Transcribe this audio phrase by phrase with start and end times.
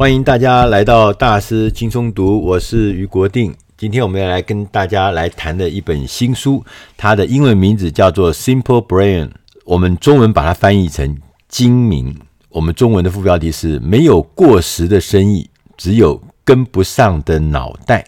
[0.00, 3.54] 欢迎大家来到大师轻松读，我是于国定。
[3.76, 6.64] 今天我们要来跟大家来谈的一本新书，
[6.96, 9.26] 它的英文名字叫做《Simple Brain》，
[9.66, 11.18] 我们中文把它翻译成
[11.48, 12.18] “精明”。
[12.48, 18.02] 我们中文的副标题是“没有过时的生意，只有跟不上的脑袋”。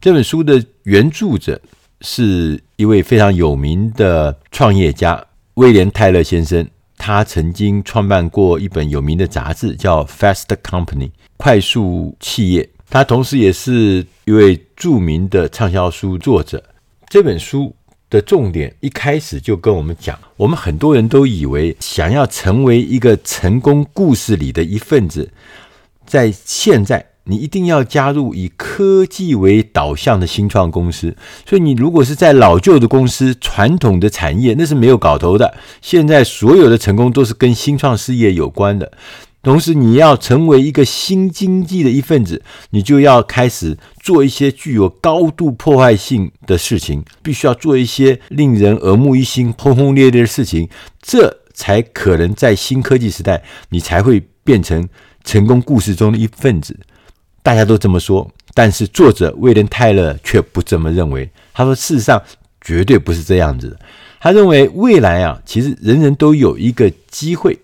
[0.00, 1.60] 这本书的原著者
[2.02, 5.20] 是一位非常有名的创业家
[5.54, 6.64] 威廉·泰勒先生。
[7.04, 12.70] 他曾经创办过一本有名的杂志，叫《Fast Company》快速企业。
[12.88, 16.62] 他同时也是一位著名的畅销书作者。
[17.08, 17.74] 这本书
[18.08, 25.28] 的重点一开始就跟我们讲：我们很多人都以为，想要成为一个成功故事里的一份子，
[26.06, 27.04] 在现在。
[27.24, 35.54] 你一定要加入以科技为导向的新创公司，所以你如果是在老旧的公司、传统的产业，那是没有搞头的。
[35.80, 38.92] 现在所有的成功都是跟新创事业有关的。
[39.42, 50.68] 同时，你要成为一个新经济的一份子，你就要开始做一些具有高度破坏性的事情，必须要做一些令人耳目一新、轰轰烈烈的事情，
[51.00, 54.88] 这才可能在新科技时代，你才会变成
[55.24, 56.78] 成功故事中的一份子。
[57.42, 61.28] 大家都这么说，但是作者威廉·泰勒却不这么认为。
[61.52, 62.22] 他说：“事实上，
[62.60, 63.78] 绝对不是这样子的。
[64.20, 67.58] 他认为未来啊，其实人人都有一个机会，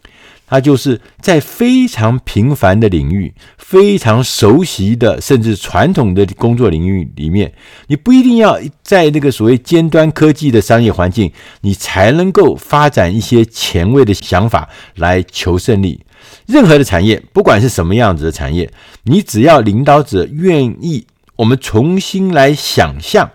[0.49, 7.53] 他就是在非常平凡的领域、非常熟悉的甚至传统的工作领域里面，
[7.87, 16.01] 你不一定要在那个所谓尖端科技的商业环境，你才能够发展一些前卫的想法来求胜利。”
[16.48, 23.30] 任何的产业，不管是什么样子的产业，你只要领导者愿意，我们重新来想象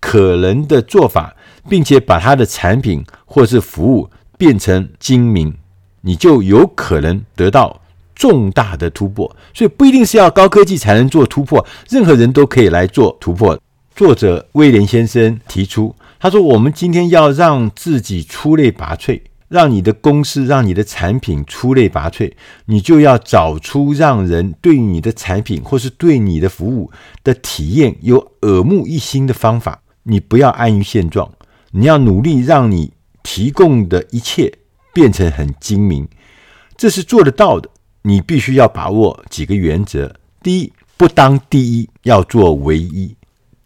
[0.00, 1.36] 可能的做法，
[1.68, 5.54] 并且把他的产品或是服务变成精明，
[6.00, 7.80] 你就有可能得到
[8.16, 9.36] 重大的突破。
[9.54, 13.56] 所以不一定是要高科技才能做突破，任何人都可以来做突破。
[13.94, 22.32] 作者威廉先生提出，他说：“我们今天要让自己出类拔萃。”让你的公司、让你的产品出类拔萃，
[22.66, 26.90] 你就要找出让人对你的产品或是对你的服务
[27.22, 29.82] 的体验有耳目一新的方法。
[30.04, 31.32] 你不要安于现状，
[31.72, 32.92] 你要努力让你
[33.22, 34.52] 提供的一切
[34.92, 36.08] 变成很精明，
[36.76, 37.70] 这是做得到的。
[38.02, 43.16] 你必须要把握几个原则：第一，不当第一，要做唯一。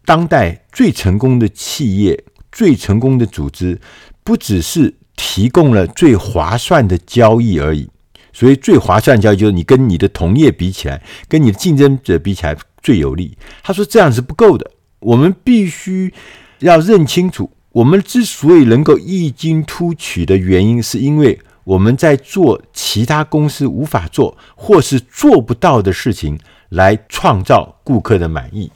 [0.03, 3.79] 当代最成功的企业、最成功的组织，
[4.23, 7.87] 不只是提供了最划算的交易而已，
[8.33, 10.99] 所以最划算的交易就是你跟你的同业比起来，
[11.29, 13.37] 跟你的竞争者比起来最有利。
[13.61, 16.11] 他说这样是不够的，我们必须
[16.59, 26.37] 要认清楚，我们之所以能够异军突起的原因，是因为我们在做其他公司无法做或是做不到的事情，
[26.69, 28.71] 来创造顾客的满意。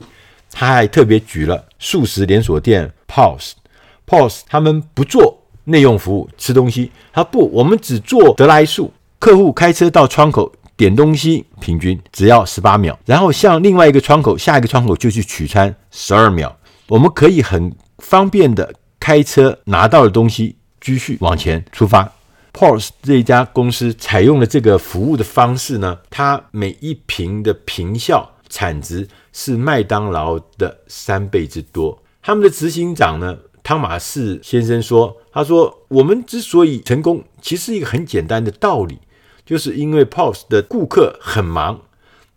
[0.52, 5.42] 他还特别举了速食连锁店 POS，POS 他们不做。
[5.66, 8.92] 内用服务吃东西，他不，我们只做得来速。
[9.20, 16.56] 客户开车到窗口点东西，平均只要十八秒，然后向另外一个窗口，下一个窗口就去取餐，十二秒。
[16.88, 22.12] 我们可以很方便的开车拿到的东西，继续往前出发。
[22.54, 32.02] POS 这一家公司采用了这个服务的方式呢，它每一瓶的坪效产值是麦当劳的三倍之多。
[32.22, 39.00] 他们的执行长呢，汤马士先生说：“他说，我们之所以成功，其实一个很简单的道理，
[39.46, 41.82] 就是因为 POS 的顾客很忙，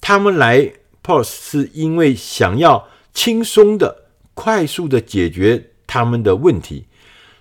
[0.01, 0.73] 他们来
[1.05, 6.87] POS 是因为想要轻松的、快速的解决他们的问题。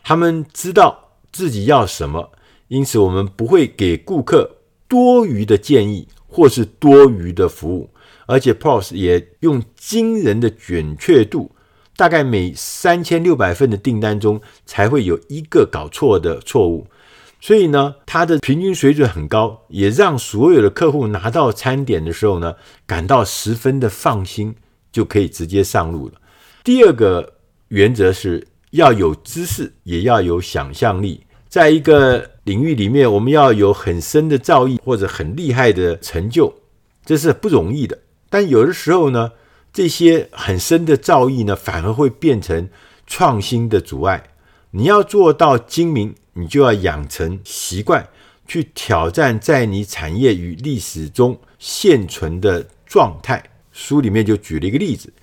[0.03, 2.31] 他们知道自己要什么，
[2.67, 4.57] 因此我们不会给顾客
[4.87, 7.89] 多余的建议或是多余的服务，
[8.27, 11.51] 而且 POS 也用惊人的准确度。”
[11.97, 16.87] 大概每三千六百份的订单中才会有一个搞错的错误，
[17.41, 22.55] 所以呢，它的平均水准很高，也让所有的客户拿到餐点的时候呢，
[22.85, 24.55] 感到十分的放心，
[24.91, 26.13] 就可以直接上路了。
[26.63, 27.33] 第二个
[27.69, 31.23] 原则是要有知识，也要有想象力。
[31.49, 36.53] 在一个领域里面，我们要有很深的造诣或者很厉害的成就，
[37.03, 37.97] 这是不容易的。
[38.29, 39.31] 但有的时候呢，
[39.77, 42.67] 这些很深的造诣呢，反而会变成
[43.05, 44.23] 创新的阻碍。
[44.71, 48.07] 你要做到精明，你就要养成习惯，
[48.47, 53.43] 去挑战在你产业与历史中现存的状态。
[53.71, 55.13] 书里面就举了一个例子，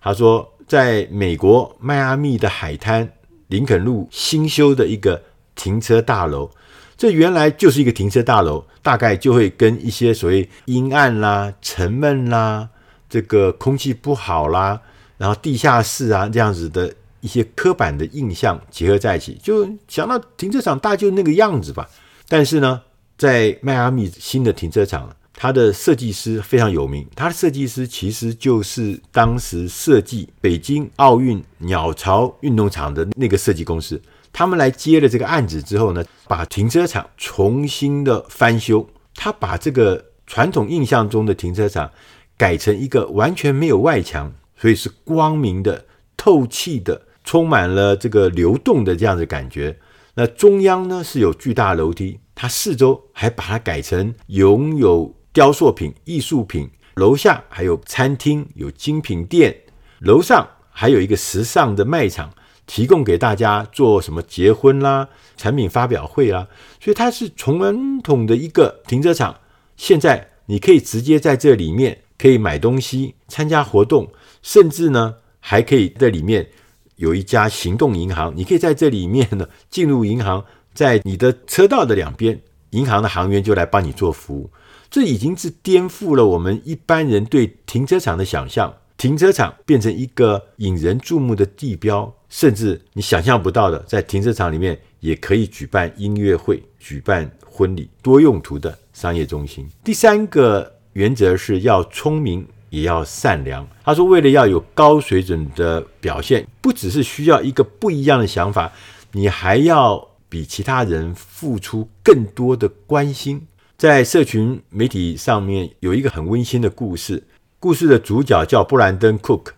[0.00, 3.12] 他说，在美国迈阿密的海滩
[3.48, 5.22] 林肯路新修的一个
[5.54, 6.50] 停车大楼，
[6.96, 12.70] 这原来就是一个停车大楼，大概就会跟一些所谓阴暗啦、沉闷啦、
[13.08, 14.80] 这个空气不好啦，
[15.16, 21.88] 然后地下室啊这样子的一些刻板的印象结合在一起，就想到停车场大就那个样子吧。
[22.28, 22.82] 但是呢，
[23.16, 34.00] 在迈阿密新的停车场，它的设计师非常有名，他的设计师其实就是当时设计北京奥运鸟巢运动场的那个设计公司。
[34.32, 38.86] 他们来接了这个案子之后呢，把停车场重新的翻修。
[39.14, 41.90] 他把这个传统印象中的停车场
[42.38, 45.84] 改成一个完全没有外墙，所以是光明的、
[46.16, 49.78] 透气的，充满了这个流动的这样的感觉。
[50.14, 59.54] 那中央呢是有巨大楼梯，它四周还把它改成拥有雕塑品、艺术品，楼下还有餐厅、有精品店，
[59.98, 62.32] 楼上还有一个时尚的卖场。
[62.70, 65.08] 提供给大家做什么结婚啦、
[65.38, 66.46] 产品发表会啦，
[66.78, 69.40] 所以它是传统的一个停车场。
[69.74, 74.10] 现在你可以直接在这里面可以买东西、参加活动，
[74.42, 76.48] 甚至呢还可以在里面
[76.96, 80.44] 有一家行动银行，你可以在这里面呢进入银行，
[80.74, 84.50] 在你的车道的两边，银行的行员就来帮你做服务。
[84.90, 88.74] 这已经是颠覆了我们一般人对停车场的想象。
[88.96, 99.68] 停车场变成一个引人注目的地标，甚至你想象不到的，在停车场里面也可以举办音乐会、举办婚礼，多用途的商业中心。
[99.84, 103.66] 第三个原则是要聪明，也要善良。
[103.84, 108.72] 他说，为了要有高水准的表现，不只是需要一个不一样的想法，
[109.12, 113.46] 你还要比其他人付出更多的关心。
[113.76, 117.22] 在社群媒体上面有一个很温馨的故事。
[117.60, 119.52] 故事的主角叫布兰登·库克，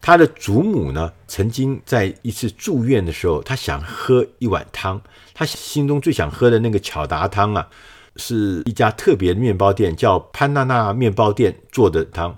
[0.00, 5.00] 他的祖母呢，曾经在一次住院的时候，他想喝一碗汤，
[5.32, 7.68] 他心中最想喝的那个巧达汤啊，
[8.16, 12.36] 是一家特别的面包店，叫潘娜娜面包店做的汤。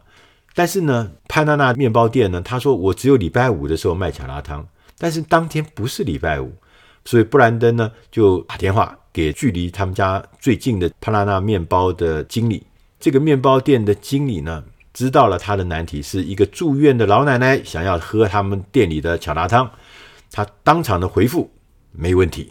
[0.54, 4.66] 但是呢，潘娜娜面包店呢，他说我只有礼拜五的时候卖巧达汤，
[4.98, 6.52] 但是当天不是礼拜五，
[7.04, 12.66] 所以布兰登呢就打电话给距离他们家最近的潘娜娜面包的经理，
[12.98, 14.64] 这个面包店的经理呢。
[14.96, 19.70] 知道了他的难题，是一个住院的老奶奶想要喝他们店里的巧达汤，
[20.32, 21.50] 他当场的回复
[21.92, 22.50] 没问题，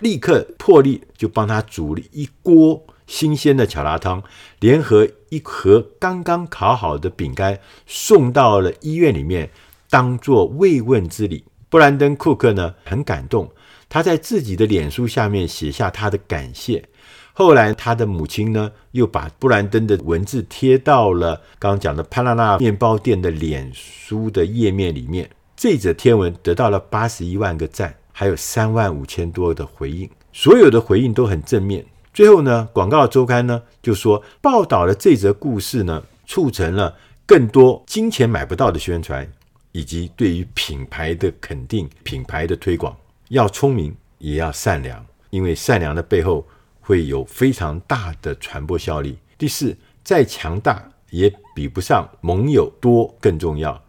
[0.00, 4.22] 立刻破例就帮他煮了一锅新鲜的巧达汤，
[4.58, 9.50] 联合一盒刚刚烤好的饼干送到了医院里面，
[9.88, 11.44] 当做慰问之礼。
[11.68, 13.48] 布兰登·库克呢很感动，
[13.88, 16.84] 他在自己的脸书下面写下他的感谢。
[17.32, 25.30] 后来，他的母亲呢，又把布兰登的文字贴到了刚刚讲的潘娜娜面包店的脸书的页面里面。
[25.56, 31.82] 这则天文得到了八十一万个赞，还有三万五千多的回应，所有的回应都很正面。
[32.12, 36.94] 最后呢，广告周刊呢就说，报道了这则故事呢，促成了
[37.24, 39.26] 更多金钱买不到的宣传，
[39.72, 42.94] 以及对于品牌的肯定、品牌的推广。
[43.30, 46.46] 要聪明，也要善良，因为善良的背后。
[46.82, 49.16] 会有非常大的传播效力。
[49.38, 53.80] 第四，再强大也比不上盟友多更重要。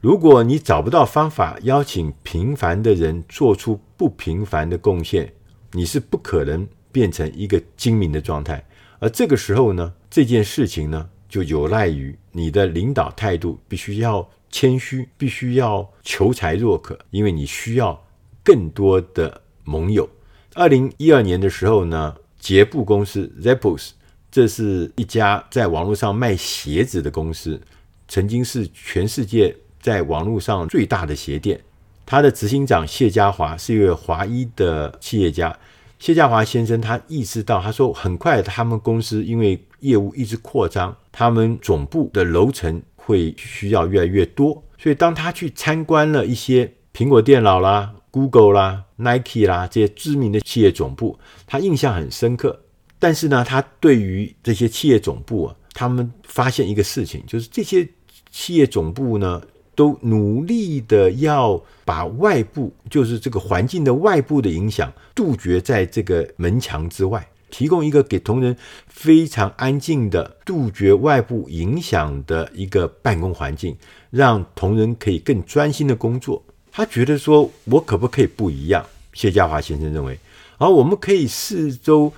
[0.00, 5.30] 如果你找不到方法邀请平凡的人做出不平凡的贡献，
[5.72, 8.64] 你是不可能变成一个精明的状态。
[8.98, 18.02] 而这个时候呢，这件事情呢，就有赖于你的领导态度必须要谦虚，必须要求才若渴，因为你需要
[18.42, 20.08] 更多的盟友。
[20.54, 23.90] 二零一二年的时候呢，杰布公司 Zappos，
[24.30, 27.60] 这是一家在网络上卖鞋子的公司，
[28.08, 31.60] 曾经是全世界在网络上最大的鞋店。
[32.06, 35.56] 他的执行长谢家华是一位华裔的企业家。
[35.98, 47.94] 谢家华先生他意识到，他说很快他们公司因为业务一直扩张，他们总部的楼层会需要越来越多，所以当他去参观了一些苹果电脑啦。
[48.12, 52.60] Google 啦、Nike 啦这些知名的企业总部，他印象很深刻。
[52.98, 57.88] 但是呢，他对于这些企业总部啊，他们发现一个事情，就是这些
[58.32, 59.40] 企业总部呢，
[59.80, 68.54] 都努力的要把外部，就是这个环境的外部的影响杜绝在这个门墙之外，提供一个给同仁
[68.88, 73.74] 非常安静的、杜绝外部影响的一个办公环境，
[74.10, 76.42] 让同仁可以更专心的工作。
[76.70, 78.84] 他觉得说，我可不可以不一样？
[79.14, 80.18] 谢家华先生认为，
[80.58, 82.12] 而我们可以四周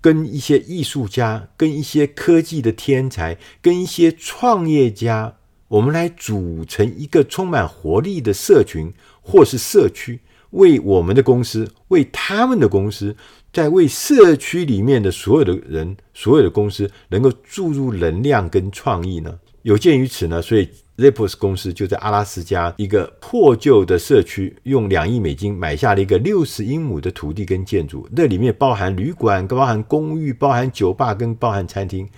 [0.00, 5.36] 跟一些艺术家、跟一些科技的天才、跟一些创业家，
[5.68, 10.20] 我们来组成一个充满活力的社群或是社区，
[10.50, 13.16] 为我们的公司、为他们的公司
[13.52, 19.38] 在为社区里面的所有的人、所有的公司能够注入能量跟创意呢？
[19.62, 32.08] 有鉴于此呢，所以 Zippos 公司就在阿拉斯加一个破旧的社区，用两亿美金买下了一个六十英亩的土地跟建筑，那里面包含旅馆、包含公寓、包含酒吧跟包含餐厅。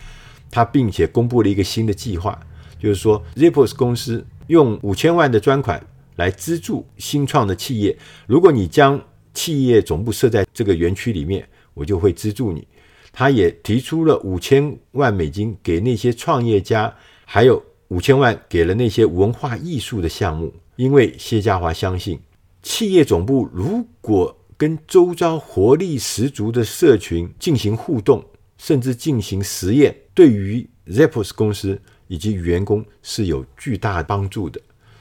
[0.50, 2.38] 他并且公布了一个新的计划，
[2.78, 5.84] 就是说，Zippos 公司用五千万的专款
[6.16, 7.96] 来资助新创的企业。
[8.26, 9.00] 如果你将
[9.34, 12.66] 企业总部设在这个园区里面，我就会资助你。
[13.12, 16.94] 他也提出了五千万美金给那些创业家。
[17.30, 22.18] 还有五千万给了那些文化艺术的项目，因为谢家华相信，
[22.62, 28.24] 企业总部如果跟周遭活力十足的社群进行互动，
[28.56, 31.78] 甚至进行实验，对于 Zappos 公司
[32.08, 34.60] 以及员工是有巨大帮助的。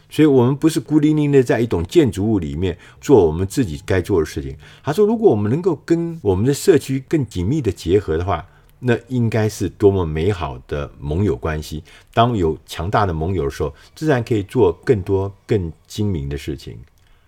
[0.09, 4.55] 所以，我们不是孤零零的在一栋建筑物里面做我们自己该做的事情。
[4.81, 8.45] 他说，如果我们能够跟我们的社区更紧密的结合的话，
[8.79, 11.83] 那应该是多么美好的盟友关系！
[12.13, 16.77] 当有强大的盟友的时候，自然可以做更多更精明的事情。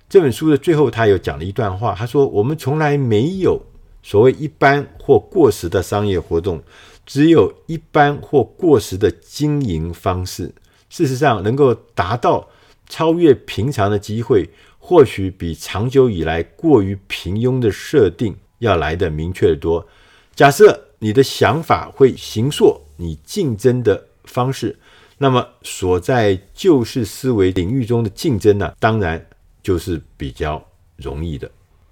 [0.08, 3.62] 这本书的最后，他有讲了一段话，他说：“我们从来没有
[4.02, 6.62] 所谓一般或过时的商业活动，
[7.06, 10.54] 只有一般或过时的经营方式。
[10.90, 12.50] 事实上，能够达到
[12.88, 19.88] 超越平常的机会，或许比长久以来过于平庸的设定要来得明确得多。
[20.36, 24.78] 假设。”你的想法会形塑你竞争的方式，
[25.18, 29.26] 那么所在旧式思维领域中的竞争呢，当然
[29.64, 30.62] 就是比较
[30.98, 31.50] 容易的。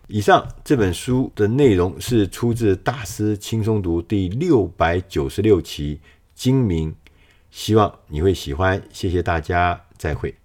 [0.07, 5.99] 以上这本书的内容是出自《大师轻松读》第六百九十六期，
[6.33, 6.95] 精明，
[7.51, 8.81] 希望你会喜欢。
[8.89, 10.37] 谢谢大家，再会。